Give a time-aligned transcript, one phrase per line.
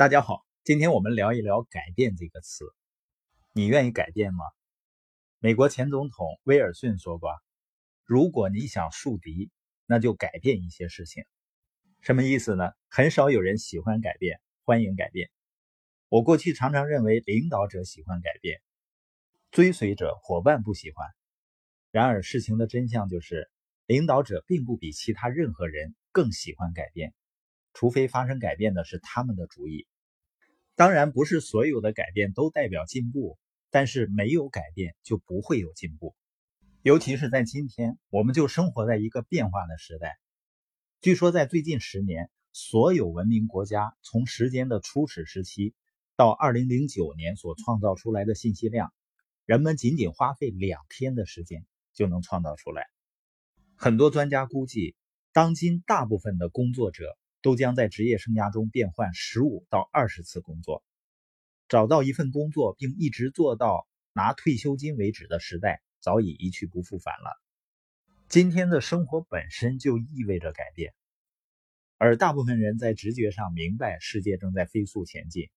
[0.00, 2.64] 大家好，今天我们聊一聊“改变”这个词。
[3.52, 4.46] 你愿意改变吗？
[5.40, 7.30] 美国前总统威尔逊说过
[8.06, 9.50] ：“如果你想树敌，
[9.84, 11.24] 那就改变一些事情。”
[12.00, 12.72] 什么意思呢？
[12.88, 15.30] 很少有人喜欢改变，欢迎改变。
[16.08, 18.62] 我过去常常认为领导者喜欢改变，
[19.50, 21.06] 追随者、伙伴不喜欢。
[21.90, 23.50] 然而事情的真相就是，
[23.84, 27.12] 领导者并不比其他任何人更喜欢改变。
[27.72, 29.86] 除非发生改变的是他们的主意，
[30.80, 33.36] 当然不是所有的改变都代表进步，
[33.68, 36.14] 但是没有改变就不会有进步。
[36.80, 40.18] 尤其是在今天，我们就生活在一个变化的时代。
[41.02, 45.74] 据说在最近十年，所有文明国家从时间的初始时期
[46.16, 48.90] 到二零零九年所创造出来的信息量，
[49.44, 52.86] 人们仅仅花费两天的时间就能创造出来。
[53.76, 54.96] 很多专家估计，
[55.34, 57.18] 当今大部分的工作者。
[57.42, 60.84] 都将在职业生涯中变换十五到二十次工作，
[61.68, 67.42] 找到一份工作并一直做到拿退休金为止的时代早已一去不复返了。
[68.28, 70.92] 今天的生活本身就意味着改变，
[71.96, 75.48] 而大部分人在直觉上明白世界正在飞速前进，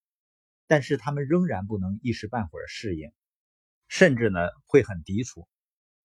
[0.66, 3.12] 但是他们仍然不能一时半会儿适应，
[3.88, 5.46] 甚至呢会很抵触。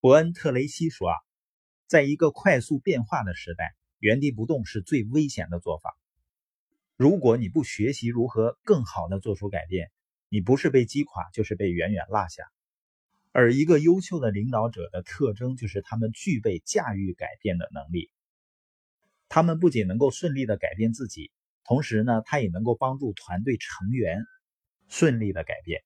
[0.01, 1.15] 伯恩·特雷西说啊，
[1.87, 3.78] 在一个快速变化的时代。
[3.99, 5.95] 原地不动是最危险的做法。
[6.95, 9.89] 如果你不学习如何更好的做出改变，
[10.27, 12.43] 你不是被击垮，就是被远远落下。
[13.31, 18.09] 而一个优秀的领导者的特征就是他们具备驾驭改变的能力。
[19.29, 21.31] 他们不仅能够顺利的改变自己，
[21.63, 24.25] 同时呢，他也能够帮助团队成员
[24.87, 25.83] 顺利的改变。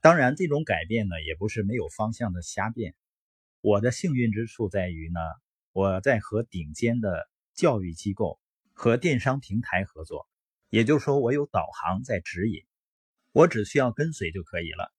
[0.00, 2.94] 当然，这种改变呢，也不是没有方向的瞎变。
[3.62, 5.20] 我的幸运之处在于呢，
[5.72, 7.31] 我在和顶尖的。
[7.54, 8.40] 教育机构
[8.72, 10.28] 和电商平台合作，
[10.70, 12.64] 也就是说，我有导航在指引，
[13.32, 14.92] 我只需要跟随就可以了。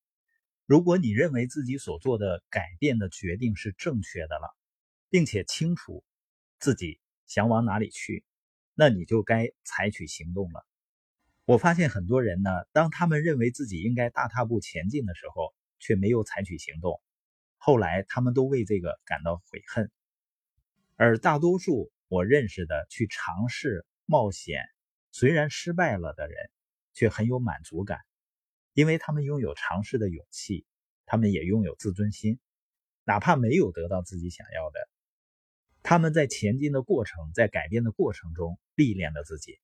[0.66, 4.56] 如果你认为自己所做的改变的决定是正确的了，
[5.10, 6.04] 并且清楚
[6.60, 8.24] 自己想往哪里去，
[8.76, 10.66] 那你就该采取行动了。
[11.46, 17.02] 我发现很多人呢，当他们认为自己应该大踏步前进的时候，却没有采取行动，
[17.58, 19.92] 后来他们都为这个感到悔恨，
[20.96, 21.92] 而大多数。
[22.08, 24.64] 我认识的去尝试冒险，
[25.12, 26.50] 虽然失败了的人，
[26.94, 28.00] 却很有满足感，
[28.74, 30.66] 因为他们拥有尝试的勇气，
[31.06, 32.40] 他们也拥有自尊心，
[33.04, 34.80] 哪怕没有得到自己想要的，
[35.82, 39.60] 他们在前进的过程，在改变的过程中历练了自己，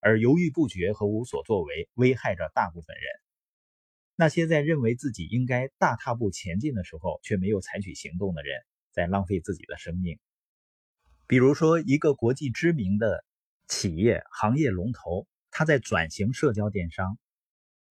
[0.00, 3.04] 而犹豫不决和无所作为危害着大部分人。
[4.16, 8.60] 那些在认为自己应该大踏步前进的时候，却没有采取行动的人，
[8.90, 10.18] 在浪费自己的生命。
[11.30, 13.24] 比如说，一个国际知名的
[13.68, 17.18] 企业行业龙头，它在转型社交电商，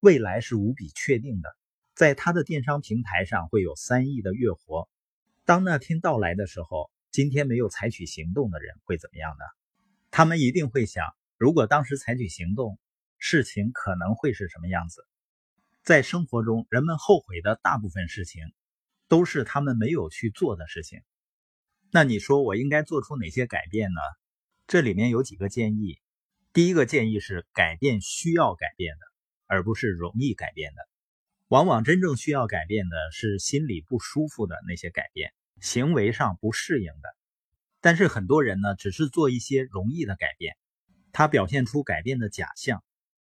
[0.02, 1.56] 未来是无比确定的。
[1.96, 4.90] 在它的电商平台上会有三亿的月活。
[5.46, 9.46] 当那天到来的时候，今天没有采取行动的人会怎么样呢？
[10.12, 11.06] 他们一定会想：
[11.38, 12.78] 如果当时采取行动，
[13.20, 15.08] 事情可能会是什么样子？
[15.82, 18.52] 在生活中，人们后悔的大部分事情，
[19.08, 21.00] 都是他们没有去做的事情。
[21.92, 24.00] 那你说我应该做出哪些改变呢？
[24.68, 26.00] 这里面有几个建议。
[26.54, 29.06] 第一个建议是改变需要改变的，
[29.48, 30.88] 而不是容易改变的。
[31.48, 37.10] 往往真正需要改变的是心里不舒服的那些改变，行为上不适应的。
[37.82, 40.56] 但是很多人呢，只是做一些容易的改变，
[41.12, 42.84] 他表现出改变的假象，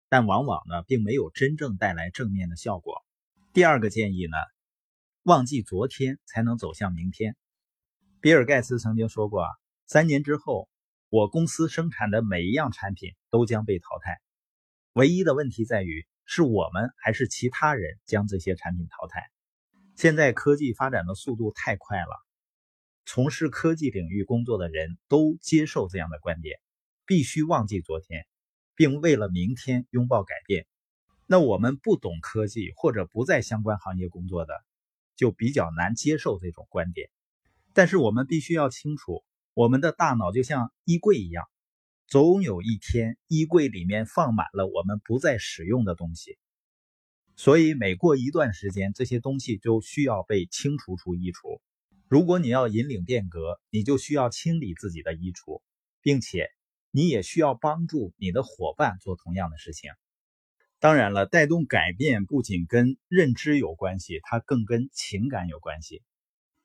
[0.08, 3.04] 但往往呢，并没有真正带来正面的效果。
[3.54, 4.38] 第二个建议呢，
[5.24, 7.36] 忘记昨天才能走向明天。
[8.22, 9.50] 比尔·盖茨曾经说过：“啊，
[9.88, 10.70] 三年之后，
[11.09, 14.22] 我公司生产的每一样产品都将被淘汰。
[14.94, 19.24] 唯一的问题在于，是我们还是其他人将这些产品淘汰。
[19.96, 22.24] 现在科技发展的速度太快了，
[23.06, 26.60] 从事科技领域工作的人都接受这样的观点：
[27.08, 28.28] 必须忘记昨天，
[28.76, 30.68] 并为了明天拥抱改变。
[31.26, 34.54] 那我们不懂科技或者不在相关行业工作的，
[35.16, 37.10] 就比较难接受这种观点。”
[37.73, 39.23] 但是我们必须要清楚，
[39.53, 41.45] 我们的大脑就像衣柜一样，
[42.07, 46.38] 总有一天衣柜里面放满了我们不再使用的东西，
[47.35, 51.62] 所以每过一段时间，这些东西就需要被清除出衣橱。
[52.07, 55.62] 如果你要引领变革，你就需要清理自己的衣橱，
[56.01, 56.50] 并且
[56.91, 59.91] 你也需要帮助你的伙伴做同样的事情。
[60.79, 66.01] 当然了，带动改变不仅跟认知有关系，它更跟情感有关系。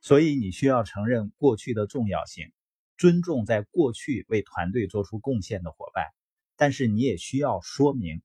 [0.07, 2.53] 所以你需要承认过去的重要性，
[2.97, 6.05] 尊重在过去为团队做出贡献的伙伴，
[6.57, 8.23] 但是你也需要说明，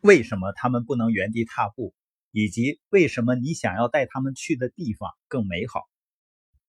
[0.00, 1.92] 为什么他们不能原地踏步，
[2.30, 5.82] 以及为什么你想要带他们去的地方更美好。